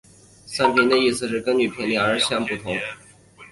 [0.49, 2.75] 频散的意思是表面波的波速会根据频率而有所不同。